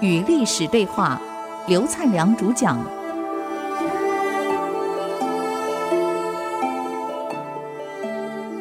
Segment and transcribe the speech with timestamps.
[0.00, 1.20] 与历史对话，
[1.66, 2.78] 刘灿良主讲。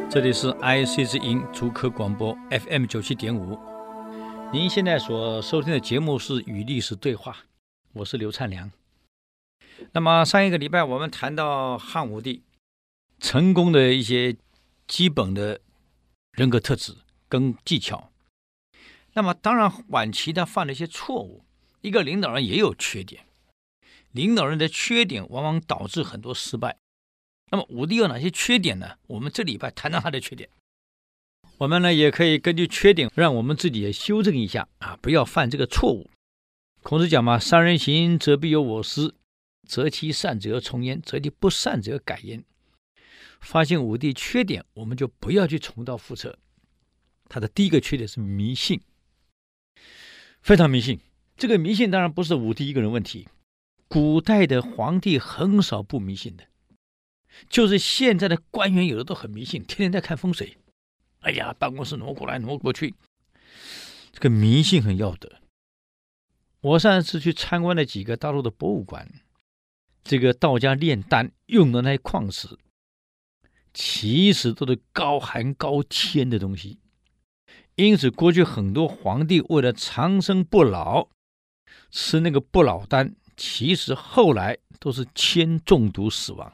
[0.09, 3.58] 这里是 IC 之音竹科广播 FM 九七点五。
[4.52, 7.32] 您现在所收听的节目是《与历史对话》，
[7.94, 8.71] 我是刘灿良。
[9.92, 12.42] 那么上一个礼拜我们谈到汉武帝
[13.20, 14.36] 成功的一些
[14.88, 15.60] 基本的
[16.32, 16.96] 人格特质
[17.27, 18.11] 跟技巧。
[19.13, 21.43] 那么当然晚期他犯了一些错误。
[21.81, 23.25] 一个领导人也有缺点，
[24.11, 26.77] 领导人的缺点往往导致很多失败。
[27.51, 28.97] 那么武帝有哪些缺点呢？
[29.07, 30.50] 我们这礼拜谈谈他的缺点。
[31.59, 36.09] 我们呢也可以根据缺点，让我们自己也修正一下啊，不要犯这个错误。
[36.83, 39.14] 孔子讲嘛：“三人行，则必有我师。”
[39.67, 42.44] 择其善者从焉，择其不善者改焉。
[43.39, 46.38] 发现武帝缺点，我们就不要去重蹈覆辙。
[47.30, 48.81] 他的第一个缺点是迷信，
[50.42, 51.00] 非常迷信。
[51.36, 53.28] 这个迷信当然不是武帝一个人问题，
[53.88, 56.45] 古代的皇帝很少不迷信的，
[57.50, 60.58] 就是现在的官员有的都很迷信，天天在看风水。
[61.19, 62.95] 哎呀，办公室挪过来挪过去，
[64.12, 65.41] 这个迷信很要得。
[66.62, 69.08] 我上次去参观了几个大陆的博物馆。
[70.03, 72.58] 这个道家炼丹用的那些矿石，
[73.73, 76.80] 其实都是高寒高天的东西，
[77.78, 81.09] 因此过去很多皇帝为了长生不老，
[81.92, 86.52] 吃那个不老丹，其实后来都是铅中毒死亡。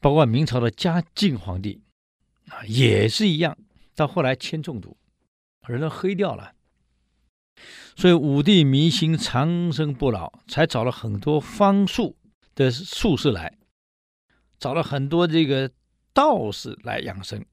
[0.00, 1.80] 包括明朝的嘉靖皇帝
[2.48, 3.56] 啊，也是一样，
[3.94, 4.96] 到后来铅中毒，
[5.68, 6.54] 人都黑掉了。
[7.94, 12.16] 所以武帝迷信长生不老，才找了很多方术
[12.56, 13.56] 的术士来，
[14.58, 15.70] 找了很多这个
[16.12, 17.44] 道士来养生，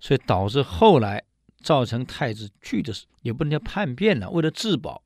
[0.00, 1.22] 所以导致后来
[1.62, 5.04] 造成太子惧的，也不能叫叛变了，为了自保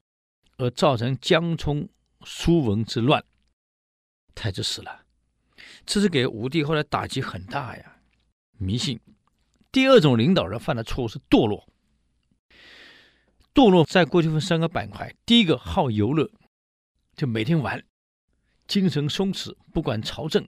[0.57, 1.89] 而造成江充、
[2.25, 3.23] 苏文之乱，
[4.35, 5.05] 太子死了，
[5.85, 7.97] 这是给武帝后来打击很大呀。
[8.57, 9.01] 迷信。
[9.73, 11.69] 第二种领导人犯的错误是堕落。
[13.53, 16.31] 堕落在过去分三个板块，第一个好游乐，
[17.17, 17.85] 就每天玩，
[18.69, 20.47] 精神松弛，不管朝政。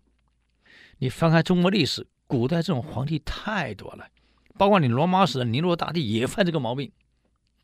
[0.99, 4.09] 你翻开中国历史，古代这种皇帝太多了，
[4.57, 6.93] 包括你罗马史的尼罗大帝也犯这个毛病，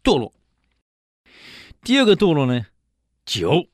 [0.02, 0.32] 堕落。
[1.82, 2.66] 第二个堕落呢，
[3.24, 3.68] 酒，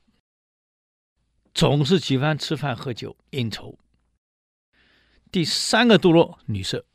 [1.53, 3.77] 总是喜欢吃饭喝酒应酬。
[5.31, 6.85] 第三个堕落，女色。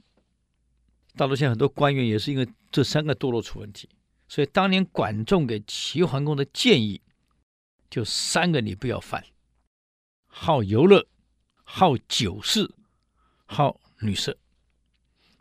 [1.16, 3.88] 大陆现在很多官员也是因为这三个堕落出问题。
[4.26, 7.00] 所以当年管仲给齐桓公的建议，
[7.88, 9.24] 就三个你不要犯：
[10.26, 11.06] 好游乐、
[11.62, 12.74] 好酒事、
[13.44, 14.36] 好女色。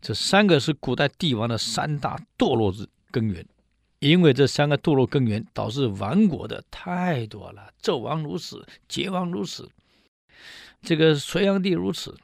[0.04, 3.44] 这三个是古代帝王的三大堕落之根源。
[4.00, 7.72] 因为这三个堕落根源，导致亡国的太多了。
[7.82, 9.72] 纣王如此，桀王如此，
[10.82, 12.18] 这个隋炀帝如此，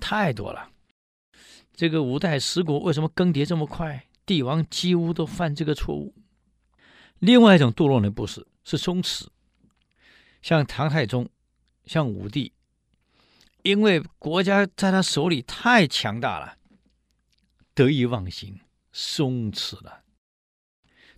[0.00, 0.70] 太多了。
[1.74, 4.06] 这个五代十国为什么更迭这么快？
[4.24, 6.14] 帝王几乎都犯这个错误。
[7.18, 9.26] 另外一种堕落呢，不是，是松弛，
[10.40, 11.28] 像唐太宗，
[11.84, 12.54] 像武帝，
[13.62, 16.56] 因为国家在他手里太强大了，
[17.76, 18.58] 得意忘形，
[18.90, 20.02] 松弛了。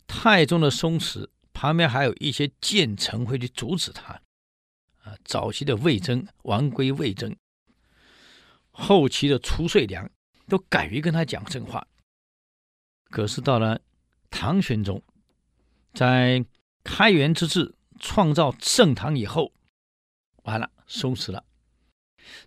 [0.09, 4.21] 太宗的松弛，旁边还有一些谏臣会去阻止他。
[5.05, 7.37] 啊，早期的魏征、王归、魏征，
[8.73, 10.11] 后期的褚遂良，
[10.49, 11.87] 都敢于跟他讲真话。
[13.05, 13.81] 可是到了
[14.29, 15.01] 唐玄宗，
[15.95, 16.45] 在
[16.83, 19.53] 开元之治创造盛唐以后，
[20.43, 21.45] 完了松弛了，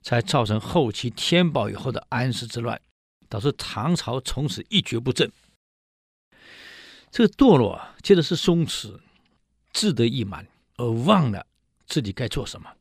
[0.01, 2.81] 才造成后期天宝以后的安史之乱，
[3.31, 5.31] 导致唐朝从此一蹶不振。
[7.09, 8.99] 这个堕落啊，接着是松弛，
[9.71, 11.47] 志得意满，而忘了
[11.87, 12.73] 自己该做什么。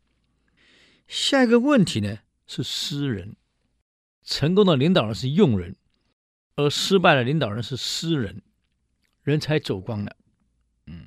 [1.07, 2.19] 下一个问题呢，
[2.49, 3.37] 是私人，
[4.25, 5.77] 成功的领导人是用人。
[6.57, 8.43] 而失败的领导人是私人，
[9.23, 10.17] 人才走光了。
[10.87, 11.07] 嗯，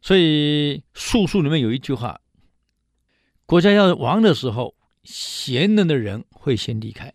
[0.00, 2.20] 所以素数里面有一句话：
[3.44, 7.12] 国家要亡的时候，贤能的人会先离开；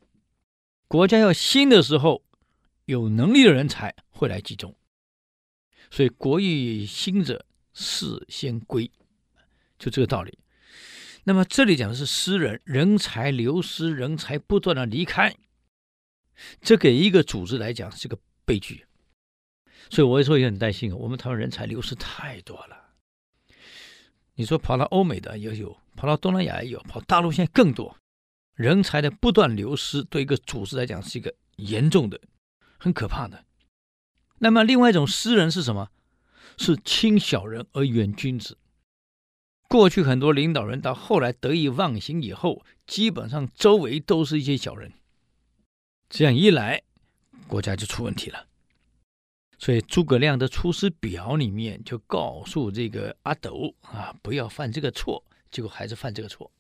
[0.90, 2.24] 国家要兴的时候，
[2.86, 4.76] 有能力的人才会来集中。
[5.92, 8.90] 所以国欲兴者，事先归，
[9.78, 10.40] 就这个道理。
[11.26, 15.36] 那么这里讲的是私人，人才流失，人才不断的离开。
[16.60, 18.84] 这给一个组织来讲是个悲剧，
[19.92, 20.92] 所以我有时候也很担心。
[20.98, 22.96] 我们台湾人才流失太多了。
[24.34, 27.96] 你说跑到欧美的也有，跑到东南亚也有，跑大陆现在更多。
[28.60, 32.20] 人才的不断流失，对一个组织来讲是一个严重的
[32.78, 33.46] 很可怕的。
[34.40, 35.92] 那么，另外一种诗人是什么？
[36.58, 38.58] 是轻小人而远君子。
[39.70, 44.92] 过去很多领导人到后来得意忘形以后，基本上周围都是一些小人。
[46.10, 46.84] 这样一来，
[47.48, 48.48] 国家就出问题了。
[49.58, 56.52] 所以诸葛亮的《出师表》里面就告诉这个阿斗啊，不要犯这个错，结果还是犯这个错。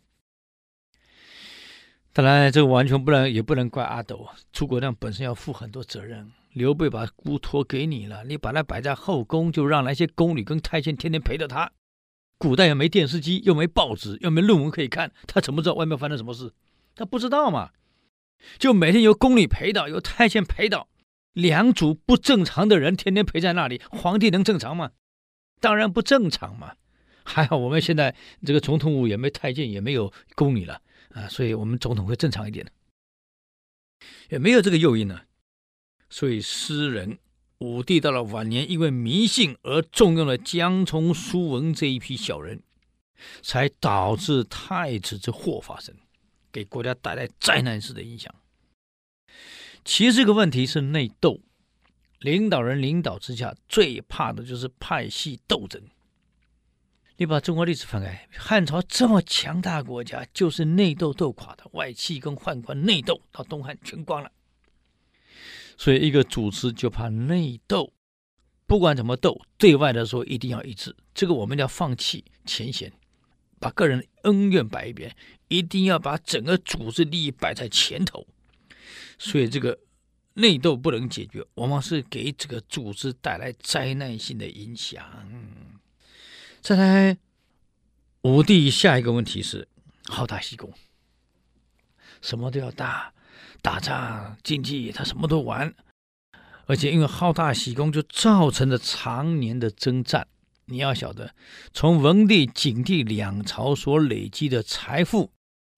[2.22, 4.28] 当然，这个完全不能，也不能怪阿斗。
[4.52, 6.32] 诸葛亮本身要负很多责任。
[6.54, 11.72] 刘备把姑托给你了，你把他摆在后宫，就让那些宫女跟太监天天陪着他。
[12.38, 16.52] 古代又没电视机，又没报纸，又没论文可以看，他怎么知道外面发生什么事？
[16.96, 17.70] 他不知道嘛。
[18.58, 20.88] 就每天有宫女陪到，有太监陪到，
[21.34, 24.92] 两组不正常的人天天陪在那里，皇帝能正常吗？
[25.62, 26.74] 当然不正常嘛。
[27.24, 30.82] 还好我们现在这个总统府也没太监，也没有宫女了
[31.16, 32.72] 啊，所以我们总统会正常一点的，
[34.30, 35.22] 也没有这个诱因呢。
[36.10, 37.20] 所以诗人
[37.60, 42.62] 武帝到了晚年，因为迷信而重用了江充、苏文这一批小人，
[43.42, 45.96] 才导致太子之祸发生，
[46.52, 48.34] 给国家带来灾难式的影响。
[49.84, 51.40] 其实这个问题是内斗，
[52.20, 55.82] 领导人领导之下最怕的就是派系斗争。
[57.20, 64.32] 你把中国历史翻开，汉朝这么强大国家，就是内斗斗垮的，外戚跟宦官内斗，到东汉全光了。
[65.78, 67.92] 所以，一个组织就怕内斗，
[68.66, 70.96] 不管怎么斗，对外的时候一定要一致。
[71.14, 72.90] 这个我们要放弃前嫌，
[73.60, 75.14] 把个人恩怨摆一边，
[75.50, 78.26] 一定要把整个组织利益摆在前头。
[79.18, 79.78] 所以，这个
[80.36, 85.06] 内斗不能解决，往往是给这个组织带来灾难性的影响。
[86.62, 87.18] 再来，
[88.22, 89.68] 武帝下一个问题是
[90.06, 90.74] 好大喜功，
[92.22, 93.14] 什么都要大。
[93.62, 95.76] 打仗、经济，他什么都玩，
[96.66, 100.28] 而且因为好大喜功，就造成了常年的征战。
[100.66, 101.36] 你要晓得，
[101.74, 105.32] 从文帝、景帝两朝所累积的财富，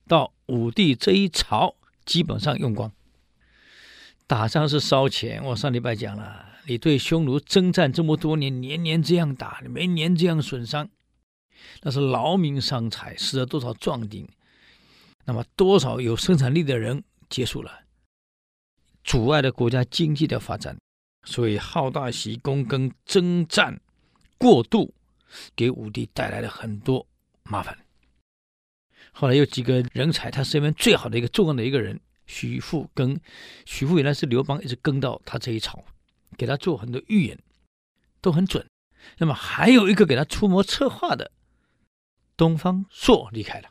[0.08, 1.76] 到武帝这一朝，
[2.06, 2.92] 基本上用光。
[4.28, 10.90] 打仗是烧钱，我上礼拜讲了，你对匈奴征战这么多年，年年这样打，你没年这样损伤，
[11.82, 14.28] 那是劳民伤财，死了多少壮丁，
[15.26, 17.04] 那么多少有生产力的人。
[17.30, 17.86] 结束了，
[19.06, 20.78] 阻碍了国家经济的发展，
[21.24, 23.80] 所以好大喜功跟征战
[24.38, 24.94] 过度，
[25.56, 27.08] 给武帝带来了很多
[27.44, 27.78] 麻烦。
[29.14, 31.98] 后来有几个人才，他身边最好的一个重要的一个人，
[32.28, 33.18] 许父跟
[33.66, 35.82] 许父原来是刘邦，一直跟到他这一朝，
[36.38, 37.38] 给他做很多预言，
[38.22, 38.66] 都很准。
[39.18, 41.32] 那么还有一个给他出谋策划的
[42.38, 43.70] 东方朔离开了。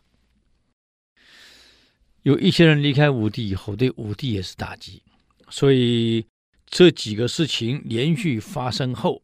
[2.23, 5.03] 有一些人离开武帝以后，对武帝也是打击，
[5.49, 6.27] 所以
[6.67, 9.23] 这几个事情连续发生后，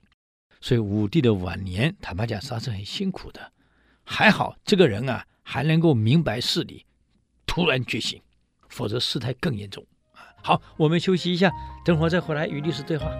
[0.61, 3.53] 所以武帝的晚年，坦白讲，他是很辛苦的。
[4.03, 6.87] 还好这个人啊，还能够明白事理，
[7.45, 8.23] 突然觉醒，
[8.69, 9.87] 否则事态更严重。
[10.47, 11.51] 好，我们休息一下，
[11.85, 13.11] 等会儿再回来与律师对话。